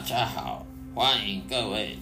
[0.00, 1.98] 大家好，欢迎各位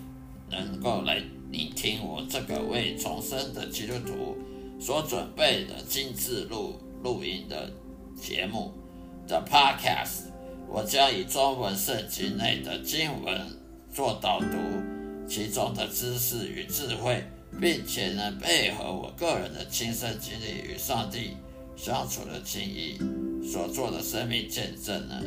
[0.48, 4.36] 能够来聆听我这个为重生的基督徒
[4.80, 7.68] 所准备的精致录录音的
[8.16, 8.72] 节目
[9.26, 10.30] 的 Podcast。
[10.68, 13.36] 我将以中文圣经内的经文
[13.92, 14.46] 做导读，
[15.28, 17.24] 其中的知识与智慧，
[17.60, 21.32] 并且呢配合我个人的亲身经历与上帝
[21.76, 22.96] 相处的经历
[23.44, 25.20] 所做的生命见证呢，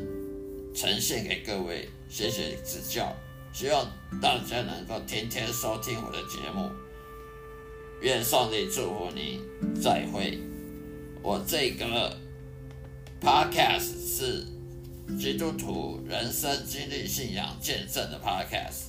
[0.82, 3.16] 呈现给各位，谢谢指教。
[3.54, 3.86] 希望
[4.20, 6.72] 大家能够天天收听我的节目，
[8.02, 9.40] 愿上帝祝福你。
[9.80, 10.40] 再会。
[11.22, 12.18] 我这个
[13.22, 14.44] Podcast 是。
[15.20, 18.86] 基督徒人生经历信仰见证的 Podcast，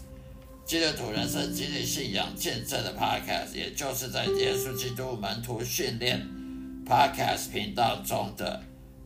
[0.64, 6.24] 基督徒人生经历信仰见证的 Podcast，也就是在耶稣基督门徒训练
[6.86, 8.62] Podcast 频道中的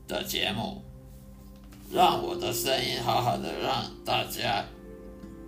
[0.06, 0.82] 的节目，
[1.92, 4.64] 让我的声音好好的让大家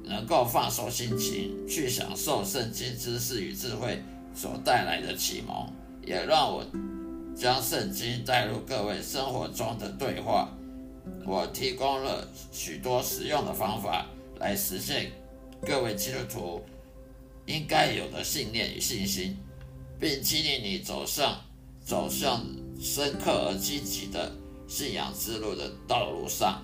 [0.04, 4.02] 能够放松心情，去享受圣经知识与智慧
[4.34, 5.70] 所带来的启蒙，
[6.06, 6.64] 也让我
[7.36, 10.48] 将圣经带入各位生活中的对话。
[11.26, 14.06] 我提供了许多实用的方法
[14.38, 15.10] 来实现
[15.66, 16.62] 各位基督徒
[17.46, 19.36] 应该有的信念与信心，
[19.98, 21.40] 并激励你走上
[21.84, 22.46] 走向
[22.80, 24.32] 深刻而积极的
[24.68, 26.62] 信仰之路的道路上。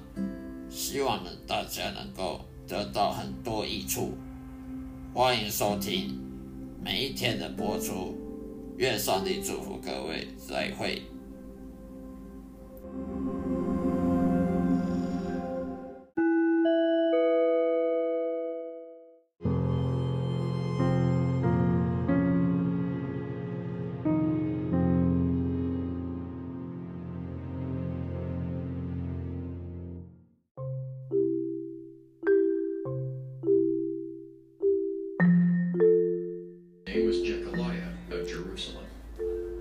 [0.69, 4.13] 希望呢大家能够得到很多益处。
[5.15, 6.21] 欢迎收听
[6.85, 8.15] 每一天的播出，
[8.77, 11.03] 愿上帝祝福各位，再会。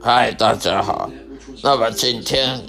[0.02, 1.10] 嗨，大家好。
[1.62, 2.62] 那么今天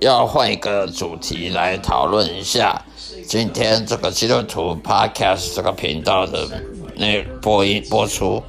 [0.00, 2.84] 要换一个主题来讨论一下
[3.26, 6.62] 今天这个基督徒 Podcast 这个频道的
[6.96, 8.42] 内播音播出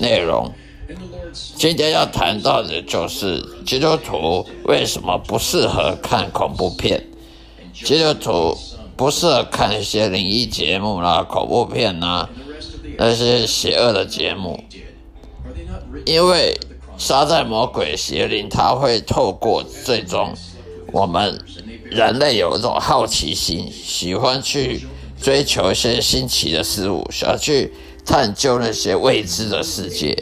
[0.00, 0.52] 内容。
[1.56, 7.04] 今天要谈到的就是基督徒为什么不适合看恐怖片？
[7.72, 8.58] 基督徒
[8.96, 12.28] 不适合看一些灵异节目啦、恐怖片呐，
[12.98, 14.62] 那些邪恶的节目。
[16.04, 16.58] 因为
[16.98, 20.34] 撒旦魔鬼邪灵，他会透过这种
[20.92, 21.38] 我们
[21.90, 24.86] 人类有一种好奇心，喜欢去
[25.20, 27.72] 追求一些新奇的事物，想要去
[28.04, 30.16] 探究那些未知的世界，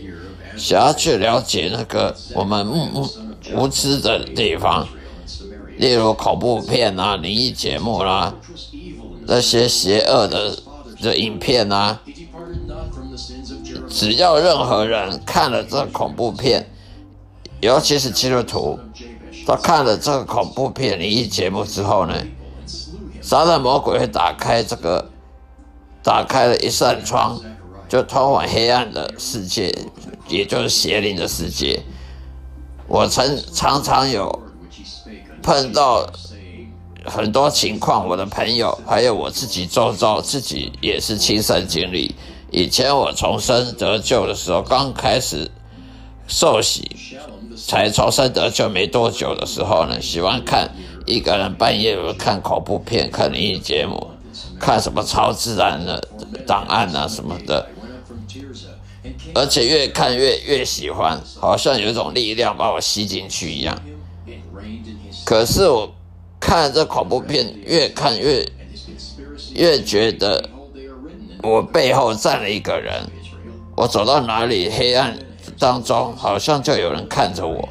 [0.56, 3.08] 想要去了解那个我们无
[3.54, 4.88] 无知的地方，
[5.78, 8.34] 例如恐怖片啊、灵异节目啦，
[9.26, 10.56] 那些邪恶的
[11.02, 12.00] 的影片啊。
[13.92, 16.66] 只要任何人看了这恐怖片，
[17.60, 18.78] 尤其是基督徒，
[19.46, 22.14] 他看了这个恐怖片灵异节目之后呢，
[23.20, 25.10] 撒旦魔鬼会打开这个，
[26.02, 27.38] 打开了一扇窗，
[27.86, 29.72] 就通往黑暗的世界，
[30.26, 31.82] 也就是邪灵的世界。
[32.88, 34.42] 我曾常常有
[35.42, 36.10] 碰到
[37.04, 42.14] 很多情况，我的朋友还有我自己周遭，自己也是亲身经历。
[42.52, 45.50] 以前我重生得救的时候，刚开始
[46.28, 46.94] 受洗，
[47.56, 50.70] 才重生得救没多久的时候呢，喜欢看
[51.06, 54.10] 一个人半夜看恐怖片、看灵异节目、
[54.60, 56.06] 看什么超自然的
[56.46, 57.70] 档案啊什么的，
[59.34, 63.80] 而且越看越越喜欢，好像有一种力量把我吸进去一样。
[65.24, 65.94] 可是我
[66.38, 68.46] 看这恐怖片，越看越
[69.54, 70.50] 越觉得。
[71.42, 73.02] 我背后站了一个人，
[73.76, 75.18] 我走到哪里，黑暗
[75.58, 77.68] 当中好像就有人看着我，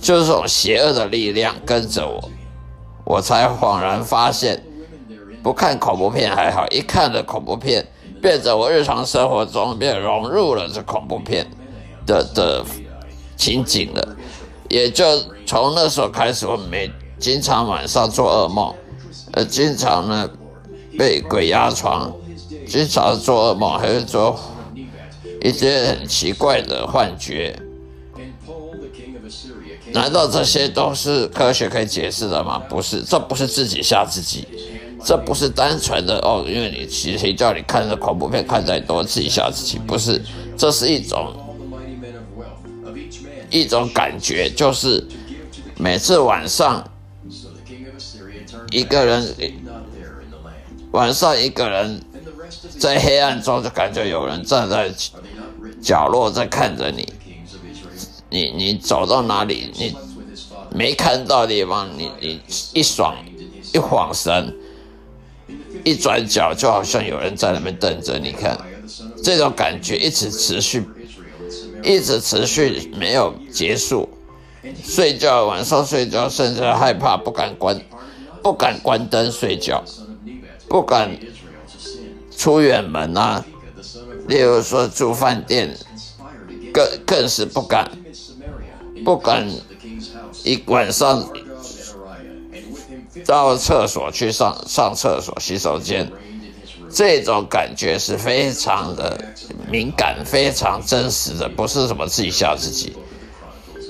[0.00, 2.30] 就是这种邪恶的力量跟着我，
[3.04, 4.60] 我才恍然发现，
[5.40, 7.86] 不看恐怖片还好，一看了恐怖片，
[8.20, 11.46] 变成我日常生活中便融入了这恐怖片
[12.06, 12.64] 的的
[13.36, 14.16] 情景了，
[14.68, 15.04] 也就
[15.46, 16.90] 从那时候开始，我每
[17.20, 18.74] 经常晚上做噩梦，
[19.34, 20.28] 呃，经常呢。
[21.00, 22.14] 被鬼压床，
[22.68, 24.38] 经常做噩梦，还是做
[25.42, 27.58] 一些很奇怪的幻觉。
[29.94, 32.58] 难道这些都是科学可以解释的吗？
[32.68, 34.46] 不是，这不是自己吓自己，
[35.02, 40.20] 这不是单纯的哦，因为你谁谁叫你看的恐怖片看再多，自己吓自己，不是，
[40.54, 41.32] 这是一种
[43.48, 45.02] 一种感觉，就是
[45.78, 46.86] 每次晚上
[48.70, 49.34] 一个人。
[50.92, 52.02] 晚上一个人
[52.78, 54.92] 在黑暗中，就感觉有人站在
[55.80, 57.12] 角落在看着你。
[58.28, 59.96] 你你走到哪里，你
[60.70, 62.40] 没看到地方，你你
[62.72, 63.16] 一爽
[63.72, 64.56] 一晃神，
[65.84, 68.56] 一转角就好像有人在那边等着你看，
[69.22, 70.84] 这种感觉一直持续，
[71.82, 74.08] 一直持续没有结束。
[74.84, 77.80] 睡觉晚上睡觉，甚至害怕不敢关，
[78.42, 79.82] 不敢关灯睡觉，
[80.70, 81.18] 不敢
[82.36, 83.44] 出远门啊。
[84.28, 85.76] 例如说住饭店，
[86.72, 87.90] 更更是不敢。
[89.04, 89.50] 不敢
[90.44, 91.26] 一晚上
[93.24, 96.12] 到厕所去上上厕所洗手间，
[96.88, 99.18] 这种感觉是非常的
[99.68, 102.94] 敏感、非常真实的，不是什么自己吓自己。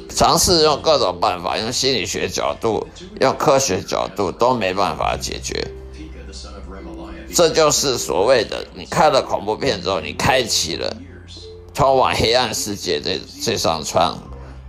[0.09, 2.87] 尝试用各种办法，用心理学角度、
[3.21, 5.73] 用科学角度都没办法解决。
[7.35, 10.97] 这就是所谓的，你看了恐怖片之后，你开启了
[11.75, 14.19] 通往黑暗世界这这扇窗。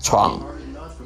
[0.03, 0.41] 窗，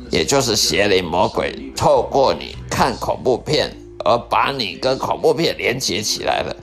[0.09, 3.75] 也就是邪灵魔鬼透过你看恐怖片，
[4.05, 6.55] 而把你跟恐怖片连接起来了。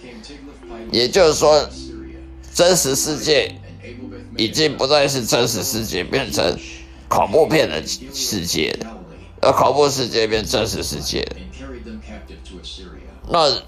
[0.90, 1.68] 也就是说，
[2.54, 3.54] 真实世界
[4.38, 6.58] 已经不再是真实世界，变成
[7.08, 8.86] 恐怖片的世界了，
[9.42, 11.36] 而恐怖世界变真实世界了。
[13.28, 13.62] 那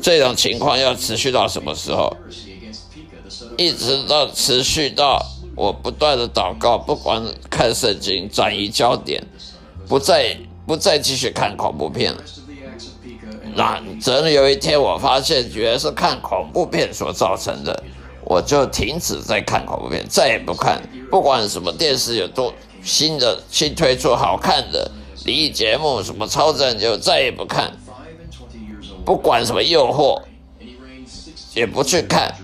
[0.00, 2.16] 这种情况要持续到什么时候？
[3.56, 5.24] 一直到持续到。
[5.56, 7.20] 我不断的祷告，不管
[7.50, 9.20] 看圣经，转移焦点，
[9.88, 12.22] 不再不再继续看恐怖片了。
[13.56, 17.82] 那真的有一天，我发现，原来是看恐怖片所造成的，
[18.24, 20.80] 我就停止再看恐怖片，再也不看。
[21.10, 22.54] 不管什么电视有多
[22.84, 24.88] 新的新推出好看的
[25.24, 27.72] 灵异节目，什么超人就再也不看。
[29.08, 30.20] 不管什么诱惑，
[31.54, 32.34] 也不去看。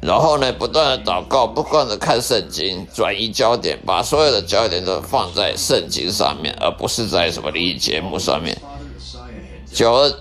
[0.00, 8.56] 然后呢，不断的祷告，不断的看圣经，转移焦点，把所有的焦点都放在圣经上面，而不是在什么礼仪节目上面。
[9.70, 10.18] 久了，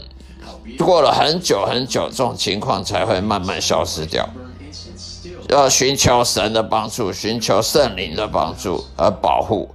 [0.78, 4.28] 过了很久很久，这种情况才会慢慢消失掉。
[5.48, 9.70] 要寻求神的帮助，寻求圣灵的帮助而保护，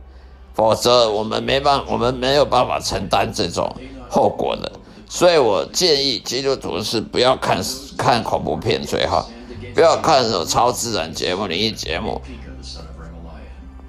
[0.52, 3.74] 否则我们没办，我们没有办法承担这种
[4.10, 4.72] 后果的。
[5.10, 7.60] 所以我建议基督徒是不要看
[7.98, 9.28] 看恐怖片最好。
[9.74, 12.20] 不要看什么超自然节目、灵异节目，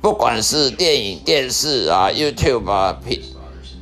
[0.01, 3.21] 不管是电影、电视啊、YouTube 啊、平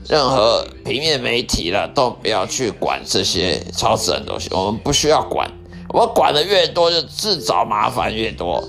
[0.08, 4.50] 任何平面媒体了，都不要去管这些超自然东西。
[4.52, 5.50] 我们不需要管，
[5.90, 8.62] 我们管的越多，就自找麻烦越多。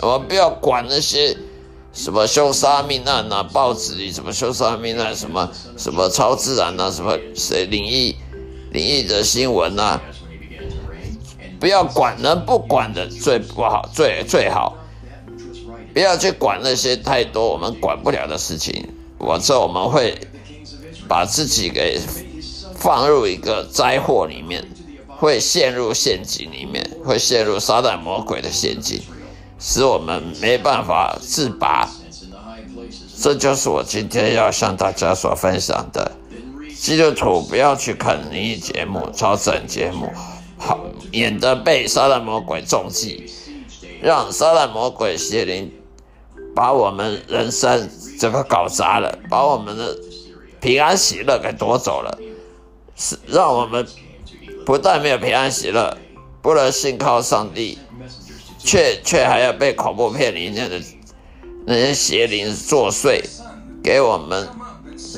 [0.00, 1.36] 我们不要管那些
[1.98, 8.14] 什么凶杀命案啊，报纸里什么凶杀命案，什么什么超自然啊，什么谁灵异
[8.70, 10.00] 灵异的新闻啊。
[11.58, 14.76] 不要管，能不管的最不好，最最好，
[15.92, 18.88] 不要去管那些太多我们管不了的事情。
[19.18, 20.16] 我这我们会
[21.08, 22.00] 把自己给
[22.76, 24.64] 放入一个灾祸里面，
[25.08, 29.02] 会陷入陷阱里面，会陷入撒旦魔鬼的陷阱，
[29.58, 31.88] 使我们没办法自拔。
[33.20, 36.12] 这就是我今天要向大家所分享的：
[36.76, 40.12] 基督徒不要去看灵异节目、超整节目。
[40.56, 40.78] 好，
[41.12, 43.30] 免得被撒旦魔鬼中计，
[44.00, 45.72] 让撒旦魔鬼邪灵
[46.54, 47.88] 把我们人生
[48.18, 49.96] 这个搞砸了，把我们的
[50.60, 52.18] 平安喜乐给夺走了，
[52.96, 53.86] 是让我们
[54.64, 55.96] 不但没有平安喜乐，
[56.42, 57.78] 不能信靠上帝，
[58.58, 60.80] 却却还要被恐怖片里面的
[61.66, 63.22] 那些邪灵作祟，
[63.82, 64.48] 给我们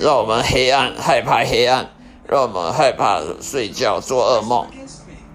[0.00, 1.90] 让我们黑暗害怕黑暗，
[2.28, 4.66] 让我们害怕睡觉做噩梦。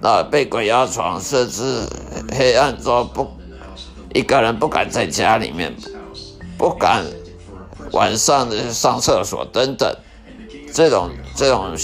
[0.01, 1.87] 那被鬼压床，甚至
[2.37, 3.27] 黑暗中不
[4.13, 5.73] 一个人不敢在家里面，
[6.57, 7.03] 不敢
[7.91, 9.95] 晚上的上厕所等等，
[10.71, 11.75] 这种这种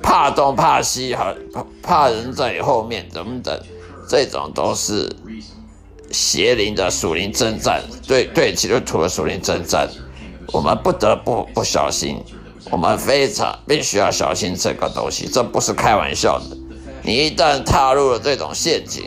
[0.00, 3.60] 怕东怕西，还怕怕人在后面等等，
[4.12, 5.10] 这种都是
[6.10, 9.88] 邪灵的属灵征战，对对基督徒的属灵征战，
[10.52, 12.22] 我们不得不不小心。
[12.70, 16.54] 我们非常必须要小心这个东西，这不是开玩笑的。
[17.02, 19.04] 你一旦踏入了这种陷阱，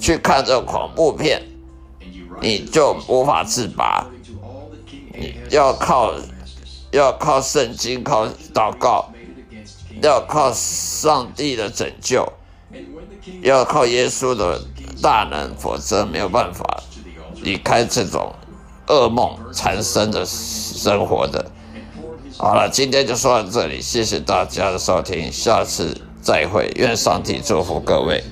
[0.00, 1.42] 去看这恐怖片，
[2.40, 4.06] 你就无法自拔。
[5.12, 6.14] 你要靠
[6.90, 9.12] 要靠圣经，靠祷告，
[10.00, 12.26] 要靠上帝的拯救，
[13.42, 14.60] 要靠耶稣的
[15.00, 16.82] 大能，否则没有办法
[17.42, 18.34] 离开这种
[18.86, 21.50] 噩梦缠身的生活的。
[22.38, 28.24] 好了，今天就说到这里，谢谢大家的收听，下次再会，愿上帝祝福各位。